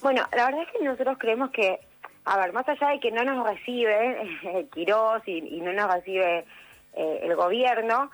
Bueno, 0.02 0.28
la 0.36 0.46
verdad 0.46 0.62
es 0.62 0.78
que 0.78 0.86
nosotros 0.86 1.18
creemos 1.18 1.50
que 1.50 1.80
a 2.26 2.38
ver, 2.38 2.54
más 2.54 2.68
allá 2.70 2.90
de 2.90 3.00
que 3.00 3.12
no 3.12 3.24
nos 3.24 3.46
recibe 3.46 4.22
eh, 4.44 4.68
Quirós 4.74 5.22
y, 5.28 5.60
no 5.62 5.74
nos 5.74 5.94
recibe 5.94 6.46
eh, 6.94 7.20
el 7.24 7.36
gobierno, 7.36 8.12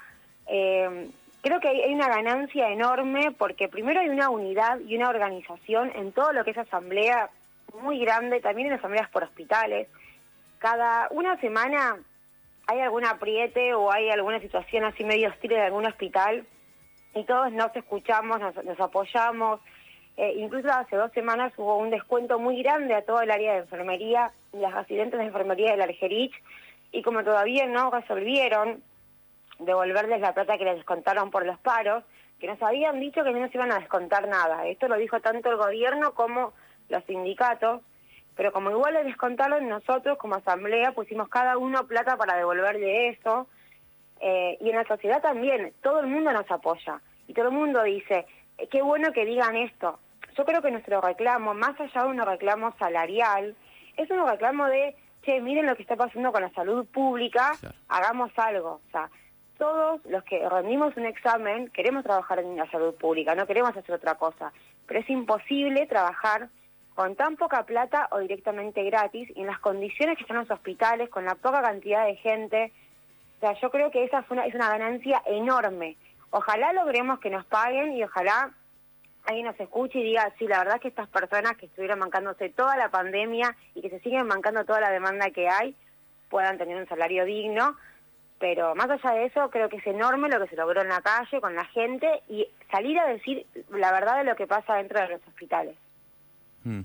eh, 0.47 1.09
creo 1.41 1.59
que 1.59 1.67
hay, 1.67 1.93
una 1.93 2.07
ganancia 2.07 2.69
enorme 2.69 3.31
porque 3.37 3.67
primero 3.67 3.99
hay 3.99 4.09
una 4.09 4.29
unidad 4.29 4.79
y 4.79 4.95
una 4.95 5.09
organización 5.09 5.91
en 5.95 6.11
todo 6.11 6.33
lo 6.33 6.43
que 6.43 6.51
es 6.51 6.57
asamblea 6.57 7.29
muy 7.81 7.99
grande, 7.99 8.41
también 8.41 8.69
en 8.69 8.73
asambleas 8.73 9.09
por 9.09 9.23
hospitales. 9.23 9.87
Cada 10.57 11.07
una 11.11 11.39
semana 11.39 11.97
hay 12.69 12.81
algún 12.81 13.03
apriete 13.03 13.73
o 13.73 13.91
hay 13.91 14.11
alguna 14.11 14.39
situación 14.39 14.85
así 14.85 15.03
medio 15.03 15.29
hostil 15.29 15.53
en 15.53 15.61
algún 15.61 15.87
hospital 15.87 16.45
y 17.15 17.23
todos 17.23 17.51
nos 17.51 17.75
escuchamos, 17.75 18.39
nos 18.39 18.79
apoyamos, 18.79 19.59
eh, 20.17 20.33
incluso 20.37 20.69
hace 20.69 20.95
dos 20.95 21.11
semanas 21.13 21.51
hubo 21.57 21.77
un 21.77 21.89
descuento 21.89 22.37
muy 22.37 22.61
grande 22.61 22.93
a 22.93 23.03
todo 23.03 23.21
el 23.21 23.31
área 23.31 23.53
de 23.53 23.59
enfermería 23.59 24.31
las 24.51 24.73
residentes 24.73 25.19
de 25.19 25.25
enfermería 25.25 25.71
del 25.71 25.81
Argerich 25.81 26.33
y 26.91 27.01
como 27.01 27.23
todavía 27.23 27.65
no 27.65 27.89
resolvieron 27.89 28.83
devolverles 29.57 30.21
la 30.21 30.35
plata 30.35 30.57
que 30.59 30.65
les 30.65 30.75
descontaron 30.75 31.31
por 31.31 31.47
los 31.47 31.57
paros, 31.59 32.03
que 32.39 32.47
nos 32.47 32.61
habían 32.61 32.99
dicho 32.99 33.23
que 33.23 33.31
no 33.31 33.39
nos 33.39 33.53
iban 33.55 33.71
a 33.71 33.79
descontar 33.79 34.27
nada. 34.27 34.67
Esto 34.67 34.87
lo 34.87 34.97
dijo 34.97 35.19
tanto 35.21 35.49
el 35.49 35.57
gobierno 35.57 36.13
como 36.13 36.53
los 36.87 37.03
sindicatos, 37.05 37.81
pero 38.39 38.53
como 38.53 38.71
igual 38.71 38.93
les 38.93 39.03
descontaron, 39.03 39.67
nosotros 39.67 40.17
como 40.17 40.35
asamblea 40.35 40.93
pusimos 40.93 41.27
cada 41.27 41.57
uno 41.57 41.85
plata 41.87 42.15
para 42.15 42.37
devolverle 42.37 43.09
eso, 43.09 43.49
eh, 44.21 44.57
y 44.61 44.69
en 44.69 44.77
la 44.77 44.85
sociedad 44.85 45.21
también, 45.21 45.73
todo 45.83 45.99
el 45.99 46.07
mundo 46.07 46.31
nos 46.31 46.49
apoya, 46.49 47.01
y 47.27 47.33
todo 47.33 47.49
el 47.49 47.53
mundo 47.53 47.83
dice, 47.83 48.25
eh, 48.57 48.69
qué 48.71 48.81
bueno 48.81 49.11
que 49.11 49.25
digan 49.25 49.57
esto, 49.57 49.99
yo 50.37 50.45
creo 50.45 50.61
que 50.61 50.71
nuestro 50.71 51.01
reclamo, 51.01 51.53
más 51.53 51.77
allá 51.81 52.03
de 52.03 52.07
un 52.07 52.25
reclamo 52.25 52.73
salarial, 52.79 53.57
es 53.97 54.09
un 54.09 54.25
reclamo 54.25 54.67
de, 54.67 54.95
che, 55.23 55.41
miren 55.41 55.65
lo 55.65 55.75
que 55.75 55.81
está 55.81 55.97
pasando 55.97 56.31
con 56.31 56.41
la 56.41 56.51
salud 56.51 56.85
pública, 56.85 57.51
hagamos 57.89 58.31
algo. 58.37 58.79
O 58.87 58.91
sea, 58.93 59.09
todos 59.57 59.99
los 60.05 60.23
que 60.23 60.47
rendimos 60.47 60.95
un 60.95 61.07
examen 61.07 61.67
queremos 61.71 62.05
trabajar 62.05 62.39
en 62.39 62.55
la 62.55 62.71
salud 62.71 62.95
pública, 62.95 63.35
no 63.35 63.45
queremos 63.45 63.75
hacer 63.75 63.95
otra 63.95 64.15
cosa, 64.15 64.53
pero 64.87 65.01
es 65.01 65.09
imposible 65.09 65.87
trabajar 65.87 66.47
con 66.99 67.15
tan 67.15 67.37
poca 67.37 67.63
plata 67.63 68.09
o 68.11 68.19
directamente 68.19 68.83
gratis 68.83 69.29
y 69.33 69.39
en 69.39 69.47
las 69.47 69.59
condiciones 69.59 70.17
que 70.17 70.23
están 70.23 70.35
los 70.35 70.51
hospitales, 70.51 71.07
con 71.07 71.23
la 71.23 71.35
poca 71.35 71.61
cantidad 71.61 72.05
de 72.05 72.17
gente. 72.17 72.73
O 73.37 73.39
sea, 73.39 73.53
yo 73.61 73.71
creo 73.71 73.89
que 73.89 74.03
esa 74.03 74.21
fue 74.23 74.35
una, 74.35 74.45
es 74.45 74.53
una 74.53 74.67
ganancia 74.67 75.23
enorme. 75.25 75.95
Ojalá 76.29 76.73
logremos 76.73 77.21
que 77.21 77.29
nos 77.29 77.45
paguen 77.45 77.93
y 77.93 78.03
ojalá 78.03 78.51
alguien 79.23 79.45
nos 79.45 79.57
escuche 79.57 79.99
y 79.99 80.03
diga, 80.03 80.29
sí, 80.37 80.45
la 80.45 80.57
verdad 80.57 80.75
es 80.75 80.81
que 80.81 80.87
estas 80.89 81.07
personas 81.07 81.55
que 81.55 81.67
estuvieron 81.67 81.99
mancándose 81.99 82.49
toda 82.49 82.75
la 82.75 82.89
pandemia 82.89 83.55
y 83.75 83.81
que 83.81 83.91
se 83.91 84.01
siguen 84.01 84.27
mancando 84.27 84.65
toda 84.65 84.81
la 84.81 84.91
demanda 84.91 85.29
que 85.29 85.47
hay, 85.47 85.77
puedan 86.29 86.57
tener 86.57 86.75
un 86.75 86.89
salario 86.89 87.23
digno. 87.23 87.77
Pero 88.39 88.75
más 88.75 88.89
allá 88.89 89.11
de 89.11 89.27
eso, 89.27 89.49
creo 89.51 89.69
que 89.69 89.77
es 89.77 89.87
enorme 89.87 90.27
lo 90.27 90.41
que 90.41 90.49
se 90.49 90.57
logró 90.57 90.81
en 90.81 90.89
la 90.89 90.99
calle 90.99 91.39
con 91.39 91.55
la 91.55 91.63
gente 91.63 92.23
y 92.27 92.45
salir 92.69 92.99
a 92.99 93.07
decir 93.07 93.45
la 93.69 93.93
verdad 93.93 94.17
de 94.17 94.25
lo 94.25 94.35
que 94.35 94.47
pasa 94.47 94.75
dentro 94.75 94.99
de 94.99 95.07
los 95.07 95.27
hospitales. 95.29 95.77
Mm. 96.63 96.81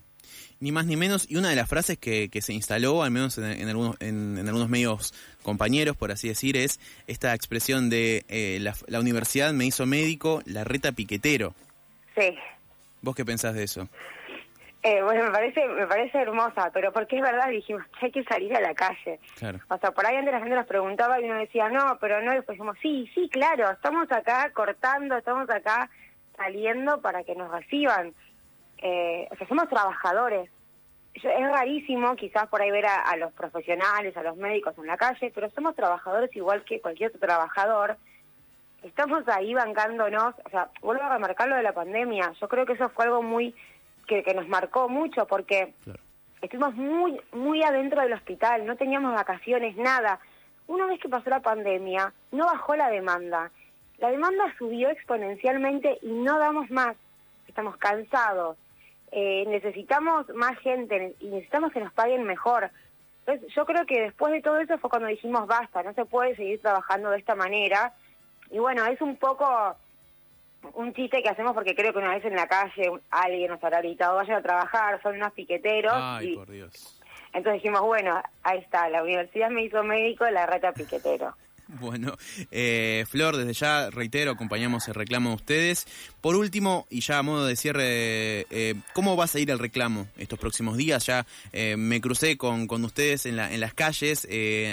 Ni 0.61 0.73
más 0.73 0.87
ni 0.87 0.97
menos, 0.97 1.31
y 1.31 1.37
una 1.37 1.50
de 1.50 1.57
las 1.57 1.69
frases 1.69 1.99
que, 1.99 2.31
que 2.31 2.40
se 2.40 2.52
instaló, 2.52 3.02
al 3.02 3.11
menos 3.11 3.37
en, 3.38 3.69
algunos, 3.69 4.00
en, 4.00 4.38
algunos 4.38 4.69
medios 4.69 5.12
compañeros, 5.43 5.97
por 5.97 6.11
así 6.11 6.28
decir, 6.28 6.57
es 6.57 6.81
esta 7.07 7.35
expresión 7.35 7.90
de 7.90 8.25
eh, 8.28 8.59
la, 8.61 8.75
la 8.87 9.00
universidad 9.00 9.52
me 9.52 9.66
hizo 9.66 9.85
médico, 9.85 10.43
la 10.47 10.64
reta 10.64 10.93
piquetero. 10.93 11.54
Sí. 12.16 12.35
¿Vos 13.02 13.14
qué 13.14 13.25
pensás 13.25 13.54
de 13.54 13.64
eso? 13.64 13.88
Eh, 14.87 15.02
bueno, 15.02 15.25
me 15.25 15.31
parece, 15.31 15.66
me 15.66 15.87
parece 15.87 16.19
hermosa, 16.19 16.71
pero 16.71 16.93
porque 16.93 17.16
es 17.16 17.23
verdad, 17.23 17.49
dijimos, 17.49 17.83
hay 18.02 18.11
que 18.11 18.23
salir 18.25 18.54
a 18.54 18.61
la 18.61 18.75
calle. 18.75 19.19
Claro. 19.38 19.59
O 19.69 19.78
sea, 19.78 19.93
por 19.93 20.04
ahí 20.04 20.14
antes 20.14 20.35
la 20.35 20.40
gente 20.40 20.54
nos 20.54 20.66
preguntaba 20.66 21.19
y 21.19 21.25
uno 21.25 21.38
decía, 21.38 21.71
no, 21.71 21.97
pero 21.99 22.21
no, 22.21 22.33
y 22.33 22.37
después 22.37 22.59
dijimos, 22.59 22.76
sí, 22.83 23.11
sí, 23.14 23.31
claro, 23.31 23.71
estamos 23.71 24.12
acá 24.12 24.50
cortando, 24.52 25.16
estamos 25.16 25.49
acá 25.49 25.88
saliendo 26.37 27.00
para 27.00 27.25
que 27.25 27.35
nos 27.35 27.50
reciban. 27.50 28.12
Eh, 28.78 29.28
o 29.31 29.37
sea, 29.37 29.49
somos 29.49 29.69
trabajadores. 29.69 30.50
Es 31.14 31.23
rarísimo 31.23 32.16
quizás 32.16 32.49
por 32.49 32.61
ahí 32.61 32.71
ver 32.71 32.87
a, 32.87 32.97
a 32.97 33.16
los 33.16 33.33
profesionales, 33.33 34.16
a 34.16 34.23
los 34.23 34.37
médicos 34.37 34.76
en 34.78 34.87
la 34.87 34.97
calle, 34.97 35.31
pero 35.35 35.49
somos 35.50 35.76
trabajadores 35.76 36.35
igual 36.35 36.64
que 36.64 36.81
cualquier 36.81 37.11
otro 37.11 37.21
trabajador 37.21 37.97
estamos 38.85 39.26
ahí 39.28 39.54
bancándonos, 39.54 40.35
o 40.45 40.50
sea, 40.50 40.69
vuelvo 40.83 41.02
a 41.02 41.14
remarcar 41.14 41.49
lo 41.49 41.57
de 41.57 41.62
la 41.62 41.73
pandemia, 41.73 42.33
yo 42.40 42.49
creo 42.49 42.66
que 42.66 42.75
eso 42.75 42.90
fue 42.90 43.07
algo 43.07 43.23
muy, 43.23 43.54
que, 44.07 44.23
que 44.23 44.35
nos 44.35 44.47
marcó 44.49 44.88
mucho, 44.88 45.26
porque 45.26 45.75
estuvimos 46.40 46.75
muy, 46.75 47.21
muy 47.33 47.62
adentro 47.62 48.02
del 48.02 48.12
hospital, 48.12 48.66
no 48.66 48.76
teníamos 48.76 49.14
vacaciones, 49.14 49.76
nada. 49.76 50.21
Una 50.66 50.87
vez 50.87 51.00
que 51.00 51.09
pasó 51.09 51.28
la 51.31 51.40
pandemia, 51.40 52.12
no 52.33 52.47
bajó 52.47 52.76
la 52.76 52.88
demanda. 52.88 53.50
La 53.99 54.11
demanda 54.11 54.45
subió 54.59 54.90
exponencialmente 54.90 55.99
y 56.02 56.11
no 56.11 56.38
damos 56.38 56.71
más. 56.71 56.97
Estamos 57.47 57.76
cansados. 57.76 58.57
Eh, 59.16 59.44
necesitamos 59.47 60.28
más 60.35 60.59
gente 60.59 61.14
y 61.21 61.26
necesitamos 61.26 61.73
que 61.73 61.78
nos 61.78 61.92
paguen 61.92 62.25
mejor. 62.25 62.68
Entonces, 63.21 63.54
yo 63.54 63.64
creo 63.64 63.87
que 63.87 64.02
después 64.02 64.33
de 64.33 64.42
todo 64.42 64.59
eso 64.59 64.76
fue 64.78 64.90
cuando 64.90 65.06
dijimos 65.06 65.47
basta, 65.47 65.85
no 65.85 65.94
se 65.94 66.04
puede 66.04 66.35
seguir 66.35 66.61
trabajando 66.61 67.11
de 67.11 67.18
esta 67.18 67.37
manera 67.37 67.94
y 68.50 68.59
bueno, 68.59 68.85
es 68.87 69.00
un 69.00 69.16
poco 69.16 69.76
un 70.73 70.92
chiste 70.94 71.23
que 71.23 71.28
hacemos 71.28 71.54
porque 71.54 71.76
creo 71.76 71.92
que 71.92 72.00
una 72.00 72.14
vez 72.14 72.25
en 72.25 72.35
la 72.35 72.49
calle 72.49 72.90
alguien 73.11 73.52
nos 73.52 73.62
habrá 73.62 73.78
gritado, 73.78 74.16
vayan 74.16 74.38
a 74.38 74.42
trabajar, 74.42 75.00
son 75.00 75.14
unos 75.14 75.33
piqueteros. 75.33 75.94
Ay, 75.94 76.35
por 76.35 76.50
Dios. 76.50 77.00
Entonces 77.33 77.62
dijimos, 77.62 77.83
bueno, 77.83 78.21
ahí 78.42 78.59
está, 78.59 78.88
la 78.88 79.02
universidad 79.04 79.49
me 79.50 79.62
hizo 79.62 79.85
médico, 79.85 80.28
la 80.28 80.47
reta 80.47 80.73
piquetero. 80.73 81.37
Bueno, 81.81 82.16
eh, 82.50 83.04
Flor, 83.09 83.37
desde 83.37 83.52
ya 83.52 83.90
reitero, 83.90 84.33
acompañamos 84.33 84.88
el 84.88 84.95
reclamo 84.95 85.31
de 85.31 85.37
ustedes. 85.37 85.87
Por 86.21 86.37
último, 86.37 86.87
y 86.90 87.00
ya 87.00 87.19
a 87.19 87.23
modo 87.23 87.47
de 87.47 87.57
cierre, 87.57 88.47
eh, 88.50 88.75
¿cómo 88.93 89.16
va 89.16 89.25
a 89.25 89.28
seguir 89.28 89.50
el 89.50 89.59
reclamo 89.59 90.09
estos 90.16 90.38
próximos 90.38 90.76
días? 90.76 91.07
Ya 91.07 91.26
eh, 91.52 91.76
me 91.76 92.00
crucé 92.00 92.37
con, 92.37 92.66
con 92.66 92.85
ustedes 92.85 93.26
en, 93.26 93.37
la, 93.37 93.52
en 93.52 93.61
las 93.61 93.75
calles, 93.75 94.26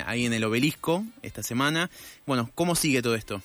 ahí 0.06 0.26
en 0.26 0.34
el 0.34 0.44
obelisco, 0.44 1.04
esta 1.22 1.44
semana. 1.44 1.90
Bueno, 2.26 2.50
¿cómo 2.56 2.76
sigue 2.76 3.02
todo 3.02 3.16
esto? 3.16 3.42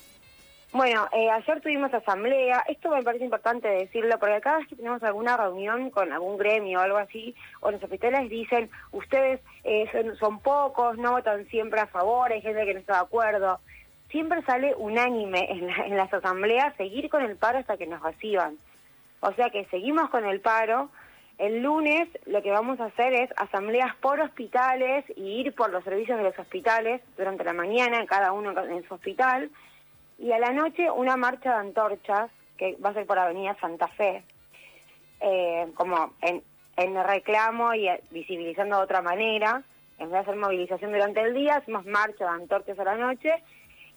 Bueno, 0.73 1.07
eh, 1.13 1.29
ayer 1.29 1.61
tuvimos 1.61 1.93
asamblea, 1.93 2.61
esto 2.67 2.89
me 2.89 3.01
parece 3.01 3.23
importante 3.23 3.69
decirlo, 3.69 4.19
porque 4.19 4.41
cada 4.41 4.57
vez 4.57 4.67
que 4.67 4.75
tenemos 4.75 5.01
alguna 5.01 5.37
reunión 5.37 5.89
con 5.91 6.11
algún 6.11 6.37
gremio 6.37 6.79
o 6.79 6.81
algo 6.81 6.97
así, 6.97 7.33
o 7.61 7.71
los 7.71 7.81
hospitales 7.81 8.29
dicen, 8.29 8.69
ustedes 8.91 9.39
eh, 9.63 9.89
son, 10.19 10.39
pocos, 10.39 10.97
no 10.97 11.13
votan 11.13 11.47
siempre 11.47 11.79
a 11.79 11.87
favor, 11.87 12.33
hay 12.33 12.41
gente 12.41 12.65
que 12.65 12.73
no 12.73 12.81
está 12.81 12.95
de 12.95 12.99
acuerdo. 12.99 13.61
Siempre 14.09 14.41
sale 14.41 14.75
unánime 14.77 15.49
en, 15.49 15.69
en 15.69 15.95
las 15.95 16.13
asambleas 16.13 16.75
seguir 16.75 17.09
con 17.09 17.23
el 17.23 17.37
paro 17.37 17.59
hasta 17.59 17.77
que 17.77 17.87
nos 17.87 18.01
reciban. 18.03 18.57
O 19.21 19.31
sea 19.33 19.49
que 19.49 19.65
seguimos 19.65 20.09
con 20.09 20.25
el 20.25 20.41
paro. 20.41 20.89
El 21.37 21.61
lunes 21.61 22.09
lo 22.25 22.41
que 22.41 22.51
vamos 22.51 22.79
a 22.79 22.85
hacer 22.85 23.13
es 23.13 23.29
asambleas 23.37 23.95
por 23.97 24.19
hospitales 24.19 25.05
y 25.15 25.39
ir 25.39 25.53
por 25.55 25.71
los 25.71 25.83
servicios 25.83 26.17
de 26.17 26.23
los 26.23 26.39
hospitales 26.39 27.01
durante 27.15 27.43
la 27.43 27.53
mañana, 27.53 28.05
cada 28.05 28.31
uno 28.31 28.53
en 28.63 28.87
su 28.87 28.95
hospital 28.95 29.49
y 30.17 30.31
a 30.31 30.39
la 30.39 30.51
noche 30.51 30.89
una 30.89 31.15
marcha 31.15 31.53
de 31.53 31.59
antorchas 31.59 32.31
que 32.57 32.75
va 32.83 32.89
a 32.89 32.93
ser 32.93 33.05
por 33.05 33.19
Avenida 33.19 33.55
Santa 33.61 33.87
Fe, 33.87 34.23
eh, 35.19 35.67
como 35.75 36.13
en, 36.21 36.43
en 36.75 37.03
reclamo 37.03 37.73
y 37.73 37.87
visibilizando 38.09 38.77
de 38.77 38.83
otra 38.83 39.01
manera. 39.01 39.63
En 39.99 40.05
vez 40.05 40.13
de 40.13 40.19
hacer 40.19 40.35
movilización 40.35 40.91
durante 40.91 41.21
el 41.21 41.33
día, 41.33 41.57
hacemos 41.57 41.85
marcha 41.85 42.25
de 42.25 42.41
antorchas 42.41 42.79
a 42.79 42.83
la 42.83 42.95
noche. 42.95 43.31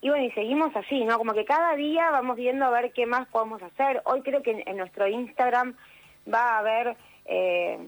Y 0.02 0.08
bueno, 0.08 0.24
y 0.24 0.30
seguimos 0.32 0.74
así, 0.76 1.04
¿no? 1.04 1.18
Como 1.18 1.34
que 1.34 1.44
cada 1.44 1.74
día 1.76 2.10
vamos 2.10 2.36
viendo 2.36 2.64
a 2.64 2.70
ver 2.70 2.92
qué 2.92 3.06
más 3.06 3.26
podemos 3.28 3.62
hacer. 3.62 4.00
Hoy 4.04 4.22
creo 4.22 4.42
que 4.42 4.62
en, 4.66 4.76
nuestro 4.76 5.06
Instagram 5.06 5.74
va 6.32 6.54
a 6.54 6.58
haber 6.58 6.96
eh, 7.26 7.78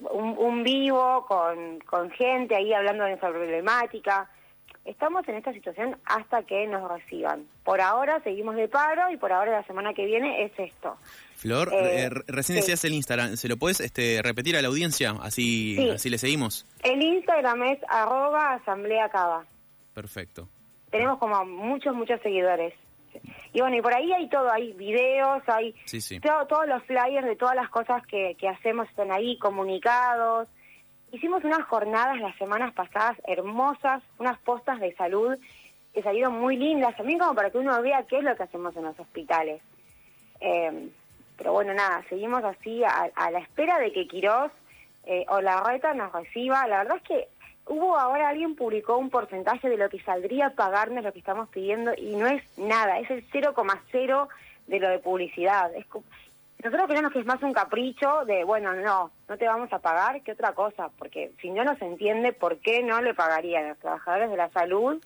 un, 0.00 0.36
un, 0.38 0.62
vivo 0.62 1.26
con, 1.26 1.80
con 1.80 2.10
gente 2.12 2.56
ahí 2.56 2.72
hablando 2.72 3.04
de 3.04 3.12
esa 3.12 3.28
problemática 3.28 4.30
estamos 4.84 5.26
en 5.28 5.36
esta 5.36 5.52
situación 5.52 5.96
hasta 6.04 6.42
que 6.42 6.66
nos 6.66 6.90
reciban. 6.90 7.46
Por 7.64 7.80
ahora 7.80 8.22
seguimos 8.22 8.56
de 8.56 8.68
paro 8.68 9.10
y 9.10 9.16
por 9.16 9.32
ahora 9.32 9.52
la 9.52 9.64
semana 9.64 9.94
que 9.94 10.06
viene 10.06 10.44
es 10.44 10.52
esto. 10.58 10.96
Flor, 11.36 11.72
eh, 11.72 12.04
eh, 12.04 12.10
recién 12.26 12.56
decías 12.56 12.84
el 12.84 12.92
Instagram, 12.92 13.36
¿se 13.36 13.48
lo 13.48 13.56
puedes 13.56 13.80
este, 13.80 14.20
repetir 14.22 14.56
a 14.56 14.62
la 14.62 14.68
audiencia? 14.68 15.14
Así, 15.22 15.90
así 15.90 16.10
le 16.10 16.18
seguimos. 16.18 16.66
El 16.82 17.02
Instagram 17.02 17.62
es 17.64 17.78
arroba 17.88 18.54
asamblea 18.54 19.08
cava. 19.08 19.46
Perfecto. 19.94 20.48
Tenemos 20.90 21.18
como 21.18 21.44
muchos, 21.44 21.94
muchos 21.94 22.20
seguidores. 22.20 22.74
Y 23.52 23.60
bueno, 23.60 23.76
y 23.76 23.82
por 23.82 23.94
ahí 23.94 24.12
hay 24.12 24.28
todo, 24.28 24.50
hay 24.52 24.72
videos, 24.74 25.42
hay 25.46 25.74
todos 26.22 26.66
los 26.68 26.82
flyers 26.84 27.26
de 27.26 27.36
todas 27.36 27.56
las 27.56 27.68
cosas 27.68 28.06
que, 28.06 28.36
que 28.38 28.48
hacemos 28.48 28.88
están 28.88 29.10
ahí, 29.10 29.36
comunicados, 29.38 30.48
Hicimos 31.12 31.42
unas 31.44 31.62
jornadas 31.66 32.20
las 32.20 32.36
semanas 32.36 32.72
pasadas 32.72 33.16
hermosas, 33.26 34.02
unas 34.18 34.38
postas 34.38 34.78
de 34.80 34.94
salud 34.94 35.36
que 35.92 36.02
salieron 36.02 36.38
muy 36.38 36.56
lindas, 36.56 36.96
también 36.96 37.18
como 37.18 37.34
para 37.34 37.50
que 37.50 37.58
uno 37.58 37.80
vea 37.82 38.04
qué 38.04 38.18
es 38.18 38.24
lo 38.24 38.36
que 38.36 38.44
hacemos 38.44 38.76
en 38.76 38.84
los 38.84 38.98
hospitales. 38.98 39.60
Eh, 40.40 40.88
pero 41.36 41.52
bueno, 41.52 41.74
nada, 41.74 42.04
seguimos 42.08 42.44
así 42.44 42.82
a, 42.84 43.30
la 43.30 43.38
espera 43.38 43.78
de 43.78 43.92
que 43.92 44.06
Quirós 44.06 44.52
eh, 45.04 45.24
o 45.28 45.40
la 45.40 45.62
reta 45.62 45.94
nos 45.94 46.12
reciba. 46.12 46.66
La 46.68 46.78
verdad 46.78 46.98
es 46.98 47.02
que 47.02 47.28
hubo 47.66 47.96
ahora 47.98 48.28
alguien 48.28 48.54
publicó 48.54 48.98
un 48.98 49.10
porcentaje 49.10 49.68
de 49.68 49.78
lo 49.78 49.88
que 49.88 50.00
saldría 50.02 50.54
pagarnos 50.54 51.02
lo 51.02 51.12
que 51.12 51.18
estamos 51.18 51.48
pidiendo 51.48 51.92
y 51.96 52.14
no 52.16 52.26
es 52.26 52.42
nada, 52.58 52.98
es 52.98 53.10
el 53.10 53.26
0,0 53.30 54.28
de 54.66 54.80
lo 54.80 54.88
de 54.88 54.98
publicidad. 54.98 55.74
Es, 55.74 55.86
nosotros 56.62 56.88
creemos 56.88 57.12
que 57.12 57.20
es 57.20 57.26
más 57.26 57.42
un 57.42 57.52
capricho 57.52 58.24
de, 58.26 58.44
bueno, 58.44 58.74
no, 58.74 59.10
no 59.28 59.36
te 59.38 59.46
vamos 59.46 59.72
a 59.72 59.78
pagar 59.78 60.22
que 60.22 60.32
otra 60.32 60.52
cosa, 60.52 60.90
porque 60.98 61.32
si 61.40 61.50
no 61.50 61.64
nos 61.64 61.80
entiende, 61.80 62.32
¿por 62.32 62.58
qué 62.58 62.82
no 62.82 63.00
le 63.00 63.14
pagarían 63.14 63.64
a 63.64 63.68
los 63.70 63.78
trabajadores 63.78 64.30
de 64.30 64.36
la 64.36 64.50
salud 64.50 65.02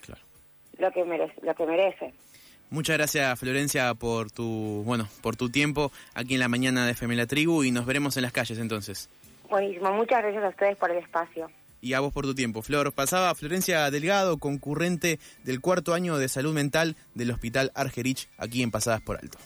lo 0.79 0.91
que 0.91 1.05
merece, 1.05 1.35
lo 1.43 1.55
que 1.55 1.67
merece? 1.67 2.13
Muchas 2.71 2.97
gracias 2.97 3.39
Florencia 3.39 3.95
por 3.95 4.33
tu 4.33 4.83
bueno 4.85 5.07
por 5.23 5.37
tu 5.37 5.49
tiempo 5.49 5.93
aquí 6.15 6.35
en 6.35 6.41
la 6.41 6.49
mañana 6.49 6.87
de 6.87 6.95
Femela 6.95 7.27
Tribu 7.27 7.63
y 7.63 7.71
nos 7.71 7.87
veremos 7.87 8.17
en 8.17 8.23
las 8.25 8.33
calles 8.33 8.59
entonces. 8.59 9.09
Buenísimo, 9.49 9.93
muchas 9.93 10.23
gracias 10.23 10.43
a 10.43 10.49
ustedes 10.49 10.77
por 10.77 10.91
el 10.91 10.99
espacio. 10.99 11.49
Y 11.81 11.93
a 11.93 12.01
vos 12.01 12.13
por 12.13 12.25
tu 12.25 12.35
tiempo. 12.35 12.63
Flor, 12.63 12.93
pasaba 12.93 13.35
Florencia 13.35 13.89
Delgado, 13.91 14.39
concurrente 14.39 15.21
del 15.45 15.61
cuarto 15.61 15.93
año 15.93 16.17
de 16.17 16.29
salud 16.29 16.55
mental 16.55 16.97
del 17.15 17.31
Hospital 17.31 17.71
Argerich, 17.75 18.29
aquí 18.39 18.63
en 18.63 18.71
Pasadas 18.71 19.03
por 19.03 19.19
Alto. 19.19 19.39